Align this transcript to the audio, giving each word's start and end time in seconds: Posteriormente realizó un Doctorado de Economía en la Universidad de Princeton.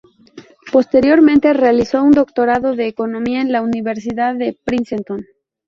Posteriormente 0.71 1.53
realizó 1.53 2.01
un 2.01 2.13
Doctorado 2.13 2.75
de 2.75 2.87
Economía 2.87 3.39
en 3.39 3.51
la 3.51 3.61
Universidad 3.61 4.33
de 4.33 4.57
Princeton. 4.65 5.27